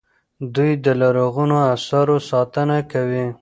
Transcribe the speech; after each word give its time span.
دوی 0.55 0.71
د 0.85 0.87
لرغونو 1.01 1.57
اثارو 1.73 2.17
ساتنه 2.29 2.77
کوي. 2.91 3.25